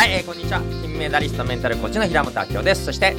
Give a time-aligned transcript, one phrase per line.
[0.00, 0.62] はい、えーこんにちは。
[0.80, 2.86] 金メダリストメンタルコーチの平本明夫です。
[2.86, 3.14] そして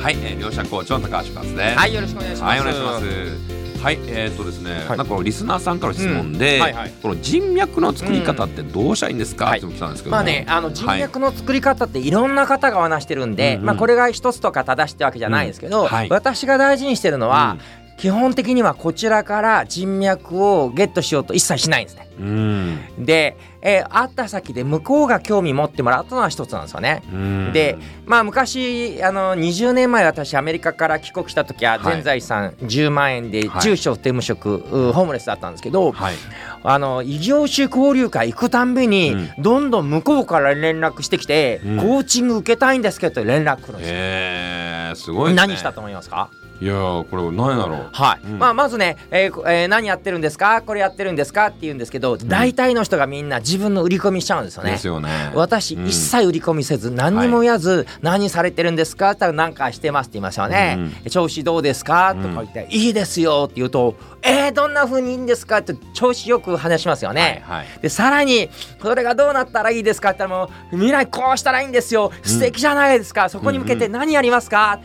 [0.00, 1.78] はい、えー、両者コーチの高橋勝です。
[1.78, 2.50] はいよろしくお願いします。
[2.50, 3.80] はい、お願いします。
[3.80, 4.98] はい、えー、っとですね、はい。
[4.98, 6.92] なんかリスナーさんからの質問で、うんはいはい。
[7.00, 9.60] この人脈の作り方ってどうしたらいいんですか、はい。
[9.60, 10.16] って来たんですけども。
[10.16, 13.60] まあね、あの人脈の作り方っていろんな方がお話してるんで、うん。
[13.60, 15.86] うんまあこれが一つとか正しいってわけじゃないんですけど、うん。
[15.86, 16.08] はい。
[16.10, 17.58] 私が大事にしてるのは、
[18.04, 22.10] 基本的にはこちらから人脈をゲットしようと一切しないんですね。
[22.20, 27.02] うん、で、えー会った先で向こうが興味持ってもらうというのは一つなんですよね。
[27.10, 36.14] うん、でまあ昔あの20年前私アメリカから帰国した時ははい全財産10万円ではい住所不定無職、うホームレスだったんですけど、はい、
[36.62, 43.94] あの異業種交流会行くたんびに、うんどんどん向こうから連絡してきて、うんコーチング受けたいんですけど連絡来るんですよ。
[43.96, 45.36] えー、すごいね。
[45.36, 46.28] 何したと思いますか？
[46.60, 47.88] いやー、これ何やろう。
[47.92, 48.38] はい、うん。
[48.38, 50.62] まあ、まずね、えーこえー何やってるんですか？
[50.62, 51.48] これやってるんですか？
[51.48, 54.70] って言うんですけど大体の人がみんな自分の売り込みしちゃうんですよね。
[54.70, 55.32] ですよね。
[55.34, 55.86] 私、うん。
[55.86, 59.10] 一切売り込みせず何にも言わず、何されてるんですか？
[59.10, 60.78] って言ったら何かしてますって言いますよね、
[61.10, 62.14] 調子どうですか？
[62.14, 65.58] とか言って、いいですよって言うとえー、どんな風にいいんですか？
[65.58, 67.66] って調子よく話しますよね、はいはい。
[67.82, 68.48] でさらに
[68.80, 70.10] これがどうなったらいいですか？
[70.10, 72.12] って言ったらもう未来こうしたらいいんですよ。
[72.22, 74.80] 素敵じゃないですか、そこに向けて何やりますか、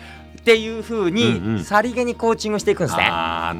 [0.49, 3.11] っていう風うにんさりげにコーチングしていくんですね。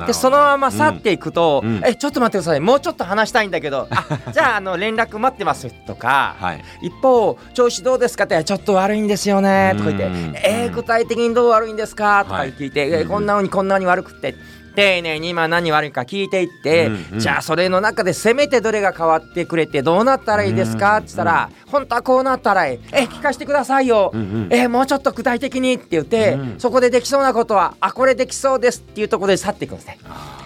[0.08, 6.64] でそのまま去っていくと「うんえちょっと待ってくださいもうちょっと話したいんだけど あじゃああの連絡待ってます」とか、はい。
[6.82, 14.34] 一方「調子どうですか?」って「ちょっと悪いんですよね」とか言ってうん「えー具体的にどう悪いんですか?」とかはい聞いて、えーうんこんなにこんなに悪くって。
[14.76, 17.20] 丁寧に今何悪いか聞いていって、うんうん。
[17.20, 22.80] じゃあそれの中でせめてどれが変わってくれてどうなったらいいですかって言ったら、本当はこうなったらいい。
[22.92, 24.48] え聞かせてくださいよ、うんうん。
[24.52, 29.98] えーもうちょっと具体的にって言って、うんそこでできそうなことはあこれできそうですっていうところで去っていくんですね。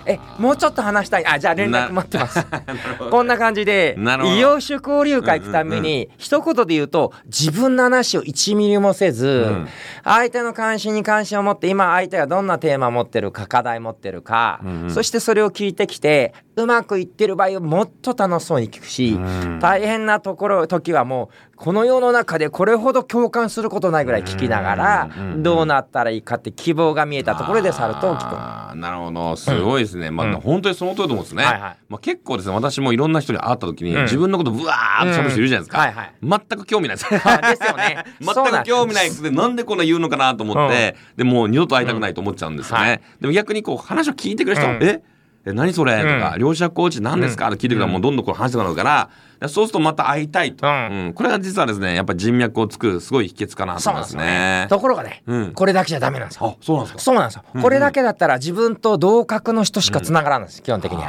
[0.06, 1.26] えもうちょっと話したい。
[1.26, 2.46] あじゃあ連絡待ってます。
[3.10, 9.68] こんな感じで異業種交流会行くために、一言で言うと自分の話を1ミリもせず、ん。
[10.04, 14.92] 相手の関心に関心を持って今相手がどんなテーマを持ってるか課題持ってるか、うんうん。
[14.92, 19.60] そしてそれを聞いてきてうまくいってる場合はもっと楽しそうに聞くし、うん。
[19.60, 28.36] 大変なところ時はもうこの世の中でこれほど共感することないぐらい聞きながら、どうなったらいいかって希望が見えたところで去ると聞く。
[28.76, 29.36] なるほど。
[29.36, 31.78] すごいですね、まあ、本当にその通りと思うんですね、はいはい。
[31.90, 34.04] まあ、結構ですね私もいろんな人に会った時に、うん。
[34.04, 35.86] 自分のことぶわーっと喋る人いるじゃないですか、うん。
[35.86, 36.14] はいはい。
[36.50, 36.98] 全く興味ない。
[36.98, 38.04] ですあですよね。
[38.20, 43.02] 全く興味ないくてなんでこんな言うのかなと思って、でもう二度と会いたくないと思っちゃうんですよね、うんはい。
[43.22, 44.84] でも逆にこう話を聞いてくれる人は、うん。
[44.84, 45.13] ええ？
[45.46, 45.98] 何それ？
[46.02, 47.48] とか、うん両者コーチ何ですか？
[47.48, 49.10] って聞いてくれたらもうどんどんこう話したくなるから
[49.50, 50.74] そうするとまた会いたいと、うん。
[50.74, 51.14] うん。
[51.14, 54.68] これが実はですねやっぱり人脈を作るすごい秘訣かなとそう思いますねね。
[54.70, 55.52] ところがね、うん。
[55.54, 56.58] これだけじゃダメなんですよ。
[56.60, 57.00] あそうなんですか？
[57.02, 57.44] そうなんですよ。
[57.62, 61.04] これだけだったら自分と同格の人しか繋がらないんです、基本的には。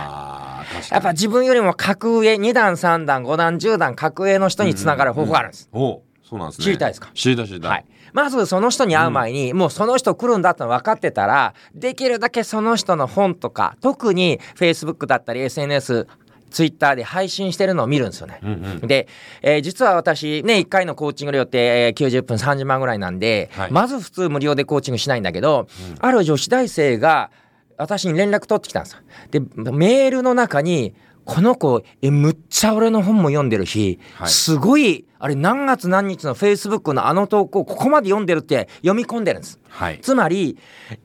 [0.61, 0.85] あー確かに。
[0.91, 5.69] やっぱ自分よりも格上、2段、3段、5段、10段格上の人に繋がる方法があるんです。
[5.73, 6.65] おそうなんですね。
[6.65, 7.11] 知りたいですか？
[7.15, 7.85] 知りたい知りたい。
[8.15, 8.25] はい。
[8.25, 16.07] まずその人に会う前に、もうその人来るんだっての分かってたら、できるだけその人の本とか、特に Facebook だったり SNS、
[16.51, 18.39] ツイッターで配信してるのを見るんですよね。
[18.83, 19.09] で、
[19.43, 25.67] えー実は私ね1回のコーチング料って、えー90分30万ぐらいなんで、はいまず普通無料でコーチングしないんだけど、
[25.99, 27.33] ある女子大生が
[27.77, 29.01] 私に連絡取ってきたんですよ。
[29.33, 29.41] で
[29.73, 30.95] メールの中に
[31.25, 39.59] この子えむっちゃ俺の本も読んでるし、はいすごいあれ何月何日のフェイスブックのあの投稿ここまで読んでるって読み込んでるんです。
[39.69, 39.99] はい。
[40.01, 40.57] つまり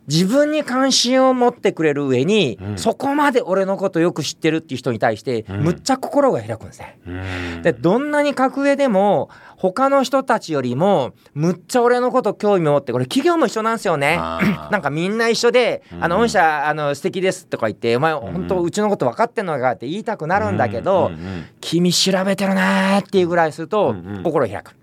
[0.07, 6.99] 自分に関心を持ってくれる上に、そこまで俺のことよく知ってるっていう人に対して、むっちゃ心が開くんですね。
[7.07, 14.17] うんでどんなに格上でも他の人たちよりもむっちゃ俺のこと興味持ってこれ企業も一緒なんですよね。
[14.71, 24.75] なんかみんな一緒で「あの御社あの素敵です」とか言って「お前本当うちのこと分かってんのか?」って言いたくなるんだけどうんうんうん「君調べてるね」っていうぐらいすると心開く。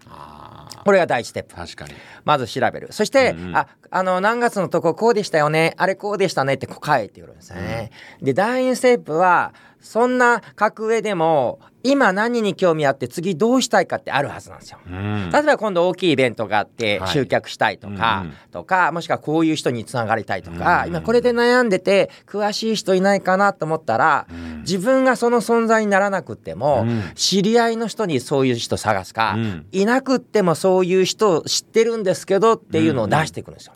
[0.85, 1.57] これが第一ステップ。
[1.57, 1.95] 確かに。
[2.25, 2.89] まず調べる。
[2.93, 5.75] そして、うんうんあ、あの、何月のとここうでしたよね。
[5.79, 7.91] あれこうでしたねってこう書いてくるんですね。
[8.23, 14.79] で、第2ステップは、そんな格上でも、今何に興味あって次どうしたいかってあるはずなんですよ。
[14.85, 24.27] うん例えば今度大きいイベントがあってはい集客したいとか、うんうんとかもしくはこういう人につながりたいとか、うんうん今これで悩んでて詳しい人いないかなと思ったら、
[24.67, 27.03] 自分がその存在にならなくっても、うん。
[27.15, 29.67] 知り合いの人にそういう人探すか、うん。
[29.73, 33.73] いなくってもそういう人を知ってるんですけどっていうのを出してくるんですよ。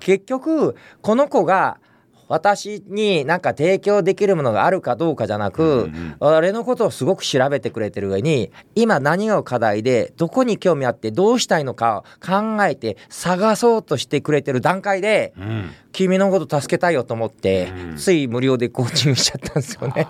[0.00, 1.78] 結局この子が
[2.28, 5.90] 私に何か提供できるものがあるかどうかじゃなく、
[6.20, 15.70] 俺のことをすごく調べてくれてる上に今何が課題でどこに興味あってどうしたいのかを考えて探そうとしてくれてる段階で、うん。
[15.92, 17.96] 君のこと助けたいよと思って、うん。
[17.96, 20.08] つい無料でコーチングしちゃったんですよね。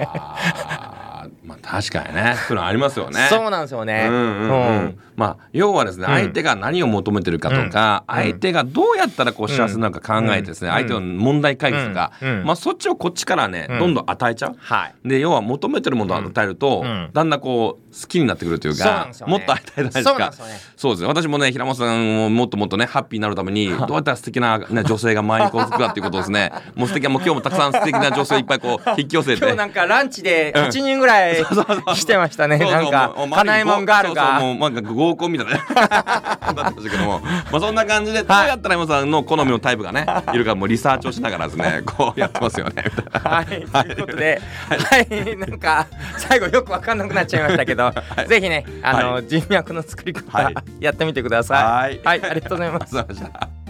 [1.45, 2.37] まあ確かにね。
[2.49, 3.27] そういうのありますよね。
[3.29, 4.07] そうなんですよね。
[4.09, 4.49] うんうんうん。
[4.49, 4.99] うん。
[5.15, 6.15] まあ要はですね、うん。
[6.15, 8.15] 相手が何を求めてるかとか、うん。
[8.15, 10.75] 相手がどうやったらこう幸せなのか考えてですね、うん。
[10.75, 12.13] 相手の問題解決とか、
[12.45, 13.79] まあそっちをこっちからね、うん。
[13.79, 14.57] どんどん与えちゃう。
[14.59, 15.09] はい。
[15.09, 17.11] で要は求めてるものを与えると、うん。
[17.13, 19.33] だんだんこう好きになってくるというかそうね。
[19.33, 20.13] もっと与えたいですか。
[20.13, 20.61] そうですよね。
[20.77, 21.09] そうですよ。
[21.09, 26.53] 私もね平本さんをもっともっとねハッピーになるためにどうやったら素敵な、ね、女性が周りにこうつくかっていうことをですね。
[26.75, 29.39] もう素敵なもう今日もたくさん素敵な女性をいっぱいこう引き寄せて。
[29.45, 32.59] 今日なんかランチで8人ぐらい来てましたね。
[32.59, 33.37] なんかもうも
[33.81, 34.23] んガールが。
[34.25, 35.55] そうそうもうなんか合コンみたいな。
[35.55, 41.83] ねだったんですけども、まあそんな感じでどうやったら山さんの好みのタイプがねいるかもうリサーチをしながらですね。
[41.87, 42.85] こうやってますよね。
[43.13, 45.87] はい、ということで、はい、なんか
[46.17, 47.93] 最後よくわかんなくなっちゃいましたけど、
[48.27, 50.55] ぜひね、あの、は人脈の作り方、はい。
[50.81, 51.65] やってみてください。
[51.65, 52.01] はい。
[52.05, 53.64] はい、ありがとうございます。